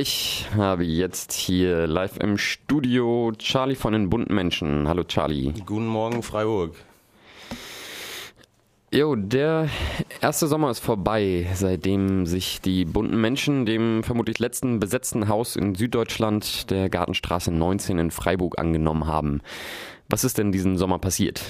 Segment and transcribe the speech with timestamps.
[0.00, 4.86] Ich habe jetzt hier live im Studio Charlie von den bunten Menschen.
[4.86, 5.52] Hallo Charlie.
[5.66, 6.76] Guten Morgen, Freiburg.
[8.92, 9.68] Jo, der
[10.20, 15.74] erste Sommer ist vorbei, seitdem sich die bunten Menschen dem vermutlich letzten besetzten Haus in
[15.74, 19.40] Süddeutschland, der Gartenstraße 19 in Freiburg, angenommen haben.
[20.08, 21.42] Was ist denn diesen Sommer passiert?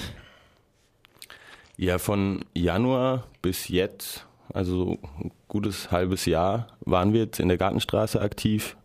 [1.76, 7.58] Ja, von Januar bis jetzt, also ein gutes halbes Jahr, waren wir jetzt in der
[7.58, 8.76] Gartenstraße aktiv,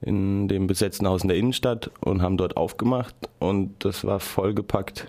[0.00, 5.06] in dem besetzten Haus in der Innenstadt und haben dort aufgemacht und das war vollgepackt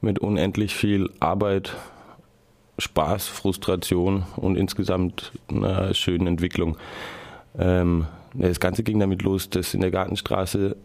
[0.00, 1.74] mit unendlich viel Arbeit,
[2.78, 6.76] Spaß, Frustration und insgesamt einer schönen Entwicklung.
[7.58, 10.76] Ähm, das Ganze ging damit los, dass in der Gartenstraße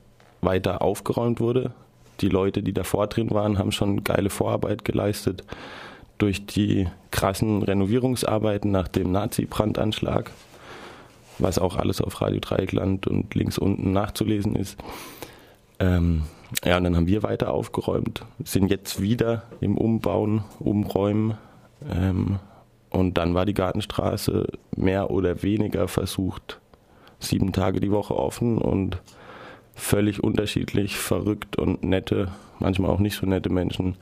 [0.42, 1.72] weiter aufgeräumt wurde.
[2.22, 5.44] Die Leute, die davor drin waren, haben schon geile Vorarbeit geleistet
[6.24, 10.32] durch die krassen Renovierungsarbeiten nach dem Nazi-Brandanschlag,
[11.38, 14.78] was auch alles auf Radio Dreieckland und links unten nachzulesen ist.
[15.80, 16.24] Ähm,
[16.64, 21.38] ja, und dann haben wir weiter aufgeräumt, sind jetzt wieder im Umbauen, Umräumen.
[21.92, 22.40] Ähm,
[22.90, 26.62] und dann war die Gartenstraße mehr oder weniger versucht,
[27.20, 28.98] sieben Tage die Woche offen und
[29.76, 33.96] völlig unterschiedlich, verrückt und nette, manchmal auch nicht so nette Menschen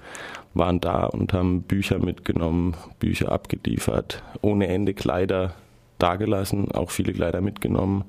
[0.53, 5.53] waren da und haben Bücher mitgenommen, Bücher abgeliefert, ohne Ende Kleider
[5.97, 8.03] dagelassen, auch viele Kleider mitgenommen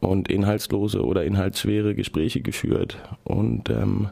[0.00, 4.10] und inhaltslose oder inhaltsschwere Gespräche geführt und ähm,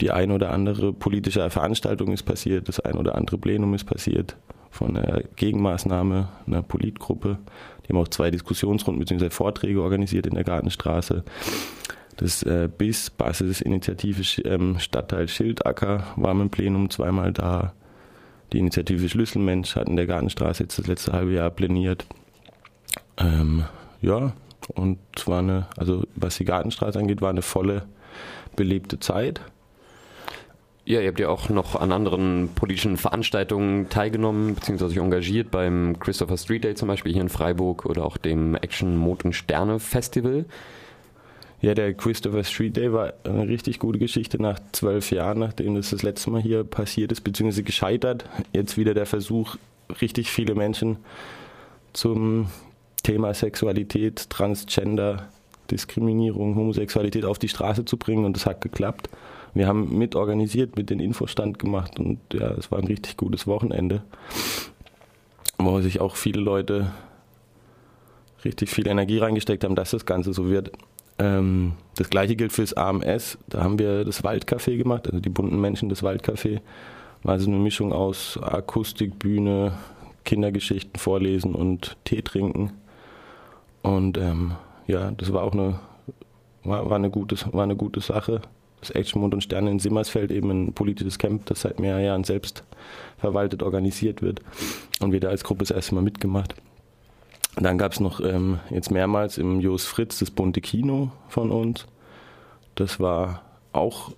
[0.00, 4.36] die ein oder andere politische Veranstaltung ist passiert, das ein oder andere Plenum ist passiert
[4.70, 7.38] von einer Gegenmaßnahme, einer Politgruppe.
[7.88, 9.30] Die haben auch zwei Diskussionsrunden bzw.
[9.30, 11.24] Vorträge organisiert in der Gartenstraße.
[12.16, 17.72] Das äh, BIS, Basisinitiative ähm, Stadtteil Schildacker, war im Plenum zweimal da.
[18.52, 22.06] Die Initiative Schlüsselmensch hat in der Gartenstraße jetzt das letzte halbe Jahr pläniert.
[23.18, 23.64] Ähm,
[24.00, 24.32] ja,
[24.74, 27.84] und es war eine, also was die Gartenstraße angeht, war eine volle,
[28.56, 29.40] belebte Zeit.
[30.88, 35.98] Ja, ihr habt ja auch noch an anderen politischen Veranstaltungen teilgenommen, beziehungsweise euch engagiert beim
[35.98, 39.80] Christopher Street Day zum Beispiel hier in Freiburg oder auch dem Action Mond und Sterne
[39.80, 40.46] Festival.
[41.60, 45.90] Ja, der Christopher Street Day war eine richtig gute Geschichte nach zwölf Jahren, nachdem das
[45.90, 48.24] das letzte Mal hier passiert ist, beziehungsweise gescheitert.
[48.54, 49.56] Jetzt wieder der Versuch,
[50.00, 50.96] richtig viele Menschen
[51.92, 52.46] zum
[53.02, 55.28] Thema Sexualität, Transgender,
[55.70, 59.10] Diskriminierung, Homosexualität auf die Straße zu bringen und das hat geklappt.
[59.54, 63.46] Wir haben mit organisiert, mit den Infostand gemacht und ja, es war ein richtig gutes
[63.46, 64.02] Wochenende,
[65.58, 66.92] wo sich auch viele Leute
[68.44, 70.72] richtig viel Energie reingesteckt haben, dass das Ganze so wird.
[71.18, 73.38] Ähm, das gleiche gilt fürs AMS.
[73.48, 76.60] Da haben wir das Waldcafé gemacht, also die bunten Menschen des Waldcafé.
[77.22, 79.72] War also eine Mischung aus Akustik, Bühne,
[80.24, 82.72] Kindergeschichten vorlesen und Tee trinken.
[83.82, 84.52] Und ähm,
[84.86, 85.80] ja, das war auch eine,
[86.62, 88.40] war, war, eine gute, war eine gute Sache.
[88.80, 92.24] Das Action Mond und Sterne in Simmersfeld eben ein politisches Camp, das seit mehreren Jahren
[92.24, 92.64] selbst
[93.18, 94.40] verwaltet, organisiert wird.
[95.00, 96.54] Und wir da als Gruppe das erste Mal mitgemacht.
[97.56, 101.86] Dann gab es noch ähm, jetzt mehrmals im Jos Fritz das bunte Kino von uns.
[102.76, 104.12] Das war auch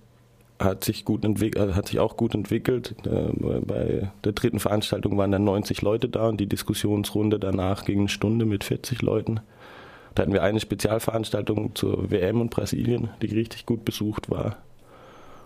[0.63, 2.95] hat sich gut entwickelt, hat sich auch gut entwickelt.
[3.05, 7.99] Äh, bei der dritten Veranstaltung waren dann 90 Leute da und die Diskussionsrunde danach ging
[7.99, 9.39] eine Stunde mit 40 Leuten.
[10.15, 14.57] Da hatten wir eine Spezialveranstaltung zur WM und Brasilien, die richtig gut besucht war.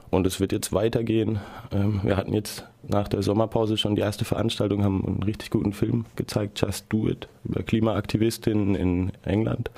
[0.10, 1.40] Und es wird jetzt weitergehen.
[1.72, 5.74] Ähm, wir hatten jetzt nach der Sommerpause schon die erste Veranstaltung, haben einen richtig guten
[5.74, 9.70] Film gezeigt, Just Do It, über Klimaaktivistinnen in England.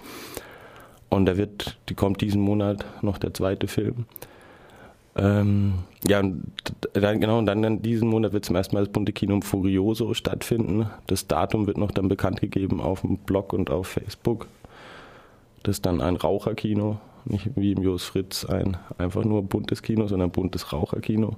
[1.09, 4.05] Und da wird, die kommt diesen Monat noch der zweite Film.
[5.15, 9.13] Ähm, ja, dann, genau, und dann, dann diesen Monat wird zum ersten Mal das bunte
[9.13, 10.89] Kino Furioso stattfinden.
[11.07, 14.47] Das Datum wird noch dann bekannt gegeben auf dem Blog und auf Facebook.
[15.63, 20.07] Das ist dann ein Raucherkino, nicht wie im Jos Fritz ein einfach nur buntes Kino,
[20.07, 21.35] sondern buntes Raucherkino.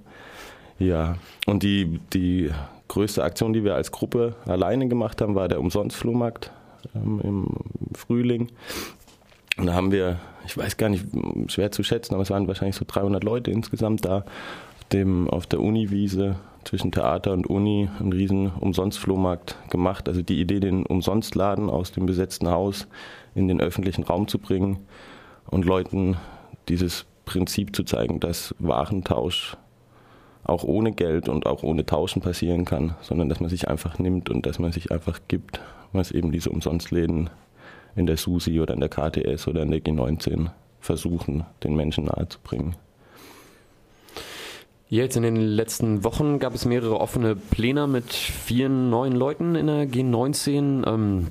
[0.78, 2.52] Ja, und die, die
[2.88, 6.52] größte Aktion, die wir als Gruppe alleine gemacht haben, war der Umsonstflohmarkt
[6.96, 7.48] ähm, im
[7.96, 8.50] Frühling.
[9.58, 11.06] Und da haben wir, ich weiß gar nicht,
[11.48, 14.24] schwer zu schätzen, aber es waren wahrscheinlich so 300 Leute insgesamt da
[14.92, 20.08] dem, auf der Uniwiese zwischen Theater und Uni einen riesen Umsonstflohmarkt gemacht.
[20.08, 22.88] Also die Idee, den Umsonstladen aus dem besetzten Haus
[23.36, 24.80] in den öffentlichen Raum zu bringen
[25.50, 26.18] und Leuten
[26.68, 29.58] dieses Prinzip zu zeigen, dass Warentausch
[30.44, 34.30] auch ohne Geld und auch ohne Tauschen passieren kann, sondern dass man sich einfach nimmt
[34.30, 35.62] und dass man sich einfach gibt,
[35.94, 37.30] was eben diese Umsonstläden
[37.96, 40.50] in der SUSI oder in der KTS oder in der G19
[40.80, 42.76] versuchen, den Menschen nahezubringen.
[44.92, 49.68] Jetzt in den letzten Wochen gab es mehrere offene Pläne mit vielen neuen Leuten in
[49.68, 50.88] der G19.
[50.88, 51.28] Ähm,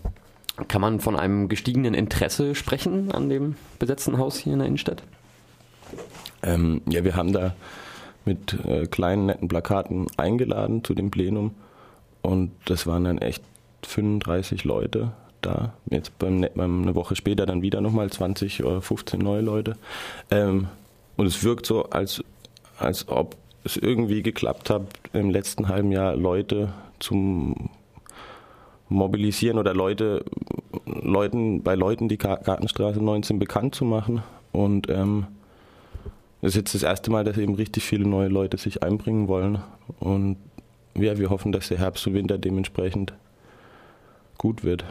[0.69, 5.03] Kann man von einem gestiegenen Interesse sprechen an dem besetzten Haus hier in der Innenstadt?
[6.45, 7.57] Ähm, ja, wir haben da
[8.25, 11.53] mit äh, kleinen netten Plakaten eingeladen zu dem Plenum
[12.23, 13.43] und das waren dann echt
[13.83, 15.11] 35 Leute
[15.41, 15.73] da.
[15.91, 19.77] Jetzt beim, beim eine Woche später dann wieder nochmal 20 oder 15 neue Leute.
[20.31, 20.69] Ähm,
[21.17, 22.23] und es wirkt so, als,
[22.79, 23.37] als ob
[23.69, 24.83] es irgendwie geklappt hat,
[25.13, 27.71] im letzten halben Jahr Leute zum
[28.89, 30.25] Mobilisieren oder Leute,
[30.87, 34.23] Leuten, bei Leuten die Gartenstraße 19 bekannt zu machen.
[34.53, 35.27] Und ähm,
[36.41, 39.59] es ist jetzt das erste Mal, dass eben richtig viele neue Leute sich einbringen wollen.
[40.01, 40.37] Und
[40.97, 43.13] ja, wir hoffen, dass der Herbst und Winter dementsprechend
[44.39, 44.85] gut wird.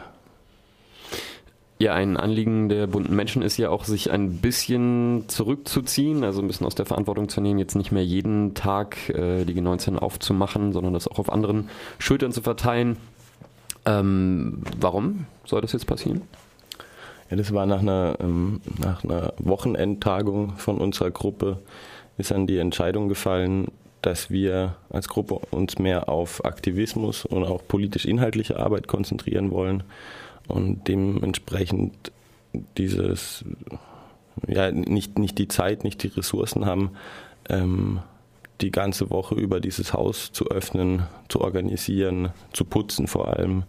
[1.80, 6.48] Ja, ein Anliegen der bunten Menschen ist ja auch, sich ein bisschen zurückzuziehen, also ein
[6.48, 10.72] bisschen aus der Verantwortung zu nehmen, jetzt nicht mehr jeden Tag äh, die G19 aufzumachen,
[10.72, 11.68] sondern das auch auf anderen
[12.00, 12.96] Schultern zu verteilen.
[13.86, 16.22] Ähm, warum soll das jetzt passieren?
[17.30, 21.58] Ja, das war nach einer, ähm, nach einer Wochenendtagung von unserer Gruppe,
[22.16, 23.68] ist dann die Entscheidung gefallen,
[24.02, 29.84] dass wir als Gruppe uns mehr auf Aktivismus und auch politisch-inhaltliche Arbeit konzentrieren wollen
[30.48, 32.12] und dementsprechend
[32.76, 33.44] dieses,
[34.46, 36.92] ja, nicht, nicht die Zeit, nicht die Ressourcen haben,
[37.48, 38.00] ähm,
[38.60, 43.64] die ganze Woche über dieses Haus zu öffnen, zu organisieren, zu putzen vor allem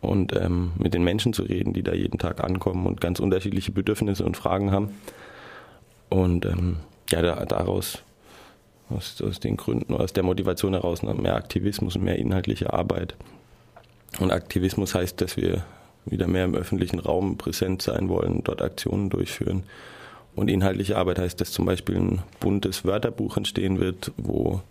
[0.00, 3.72] und ähm, mit den Menschen zu reden, die da jeden Tag ankommen und ganz unterschiedliche
[3.72, 4.90] Bedürfnisse und Fragen haben.
[6.08, 6.76] Und ähm,
[7.10, 8.02] ja, da, daraus,
[8.90, 13.16] aus, aus den Gründen, aus der Motivation heraus, mehr Aktivismus und mehr inhaltliche Arbeit.
[14.20, 15.64] Und Aktivismus heißt, dass wir
[16.04, 19.64] wieder mehr im öffentlichen Raum präsent sein wollen, dort Aktionen durchführen.
[20.34, 24.62] Und inhaltliche Arbeit heißt, dass zum Beispiel ein buntes Wörterbuch entstehen wird, wo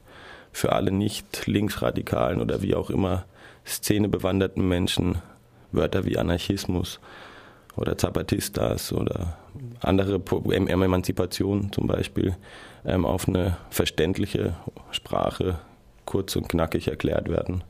[0.52, 3.26] für alle nicht linksradikalen oder wie auch immer
[3.66, 5.22] szenebewanderten Menschen
[5.72, 7.00] Wörter wie Anarchismus
[7.78, 9.38] oder Zapatistas oder
[9.80, 12.36] andere Emanzipation zum Beispiel
[12.86, 14.56] ähm, auf eine verständliche
[14.92, 15.60] Sprache
[16.06, 17.64] kurz und knackig erklärt werden.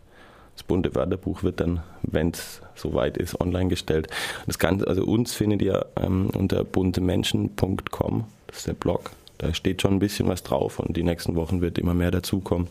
[0.62, 4.08] Das bunte Wörterbuch wird dann, wenn es soweit ist, online gestellt.
[4.46, 9.10] Das Ganze, also uns findet ihr ähm, unter buntemenschen.com, das ist der Blog.
[9.40, 12.68] Da steht schon ein bisschen was drauf und die nächsten Wochen wird immer mehr dazukommen.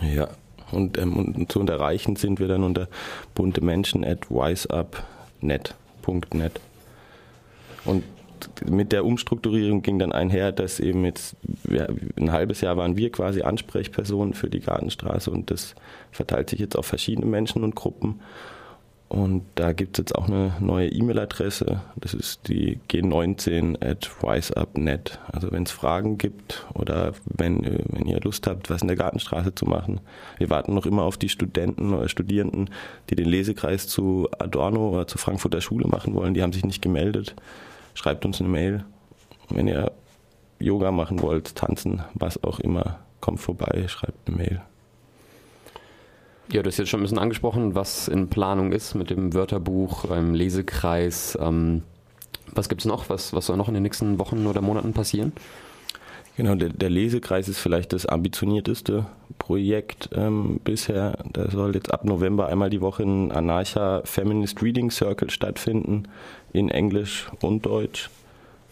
[0.00, 0.26] Ja,
[0.72, 2.88] und, ähm, und zu unterreichen sind wir dann unter
[3.36, 5.74] buntemenschen at wiseupnet.net.
[7.84, 8.02] Und
[8.70, 11.36] mit der Umstrukturierung ging dann einher, dass eben jetzt
[11.68, 11.86] ja,
[12.16, 15.74] ein halbes Jahr waren wir quasi Ansprechpersonen für die Gartenstraße und das
[16.10, 18.20] verteilt sich jetzt auf verschiedene Menschen und Gruppen.
[19.12, 21.82] Und da gibt es jetzt auch eine neue E-Mail-Adresse.
[21.96, 25.18] Das ist die g19 at wiseup.net.
[25.30, 29.54] Also wenn es Fragen gibt oder wenn, wenn ihr Lust habt, was in der Gartenstraße
[29.54, 30.00] zu machen.
[30.38, 32.70] Wir warten noch immer auf die Studenten oder Studierenden,
[33.10, 36.32] die den Lesekreis zu Adorno oder zur Frankfurter Schule machen wollen.
[36.32, 37.34] Die haben sich nicht gemeldet
[37.94, 38.84] schreibt uns eine Mail.
[39.48, 39.92] Wenn ihr
[40.58, 44.62] Yoga machen wollt, tanzen, was auch immer, kommt vorbei, schreibt eine Mail.
[46.50, 50.06] Ja, du hast jetzt schon ein bisschen angesprochen, was in Planung ist mit dem Wörterbuch,
[50.06, 51.38] beim Lesekreis.
[51.40, 51.82] Ähm,
[52.52, 53.08] was gibt es noch?
[53.08, 55.32] Was, was soll noch in den nächsten Wochen oder Monaten passieren?
[56.36, 59.06] Genau, der, der Lesekreis ist vielleicht das ambitionierteste
[59.38, 61.18] Projekt ähm, bisher.
[61.30, 66.04] Da soll jetzt ab November einmal die Woche ein Anarcha Feminist Reading Circle stattfinden,
[66.52, 68.08] in Englisch und Deutsch.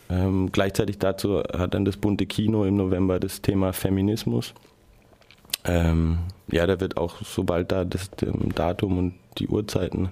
[0.08, 4.54] Ähm, gleichzeitig dazu hat dann das bunte Kino im November das Thema Feminismus.
[5.64, 6.18] Ähm,
[6.50, 8.10] ja, da wird auch, sobald da das
[8.54, 10.08] Datum und die Uhrzeiten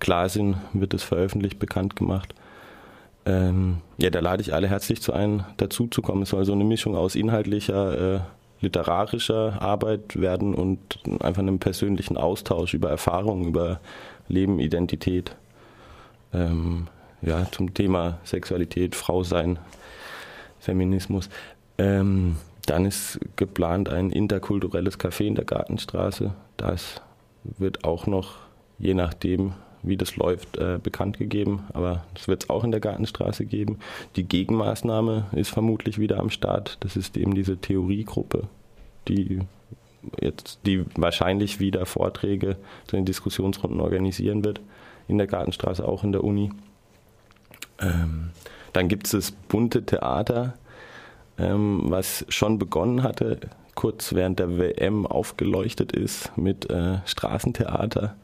[0.00, 2.34] klar sind, wird es veröffentlicht, bekannt gemacht.
[3.24, 6.22] Ähm, ja, da lade ich alle herzlich zu ein, dazu zu kommen.
[6.22, 8.20] Es soll so eine Mischung aus inhaltlicher, äh,
[8.60, 13.80] literarischer Arbeit werden und einfach einem persönlichen Austausch über Erfahrungen, über
[14.28, 15.36] Leben, Identität.
[16.32, 16.88] Ähm,
[17.20, 19.58] ja, zum Thema Sexualität, Frau sein,
[20.58, 21.28] Feminismus.
[21.78, 22.36] Ähm,
[22.66, 26.32] dann ist geplant ein interkulturelles Café in der Gartenstraße.
[26.56, 27.00] Das
[27.44, 28.36] wird auch noch,
[28.78, 31.64] je nachdem, wie das läuft, äh, bekannt gegeben.
[31.72, 33.78] Aber das wird es auch in der Gartenstraße geben.
[34.16, 36.78] Die Gegenmaßnahme ist vermutlich wieder am Start.
[36.80, 38.48] Das ist eben diese Theoriegruppe,
[39.08, 39.40] die
[40.20, 44.60] jetzt, die wahrscheinlich wieder Vorträge zu den Diskussionsrunden organisieren wird.
[45.08, 46.50] In der Gartenstraße, auch in der Uni.
[47.80, 48.30] Ähm,
[48.72, 50.54] dann gibt es das bunte Theater,
[51.38, 53.40] ähm, was schon begonnen hatte,
[53.74, 58.16] kurz während der WM aufgeleuchtet ist mit äh, Straßentheater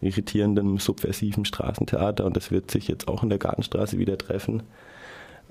[0.00, 4.62] irritierendem, subversiven Straßentheater und das wird sich jetzt auch in der Gartenstraße wieder treffen.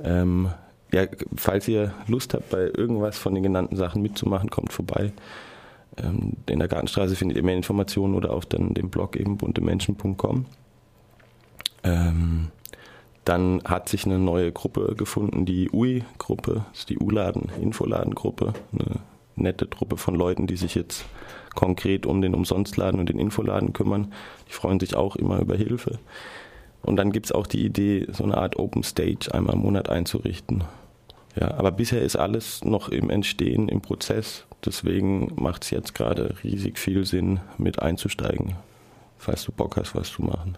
[0.04, 0.50] Ähm,
[0.94, 5.12] ja, falls ihr Lust habt, bei irgendwas von den genannten Sachen mitzumachen, kommt vorbei.
[5.98, 10.46] Ähm, in der Gartenstraße findet ihr mehr Informationen oder auf dann dem Blog eben buntemenschen.com.
[11.84, 12.48] Ähm,
[13.26, 19.00] dann hat sich eine neue Gruppe gefunden, die UI-Gruppe, ist die U-Laden, Infoladen-Gruppe, eine
[19.38, 21.06] nette Truppe von Leuten, die sich jetzt
[21.56, 24.14] konkret um den Umsonstladen und den Infoladen kümmern.
[24.48, 26.00] Die freuen sich auch immer über Hilfe.
[26.84, 29.90] Und dann gibt es auch die Idee, so eine Art Open Stage einmal im Monat
[29.90, 30.64] einzurichten.
[31.40, 34.46] Ja, aber bisher ist alles noch im Entstehen, im Prozess.
[34.66, 38.56] Deswegen macht es jetzt gerade riesig viel Sinn, mit einzusteigen,
[39.18, 40.58] falls du Bock hast, was zu machen.